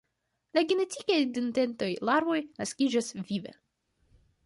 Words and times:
La 0.57 0.63
genetike 0.71 1.17
identaj 1.45 1.91
larvoj 2.11 2.41
naskiĝas 2.65 3.15
vive. 3.33 3.59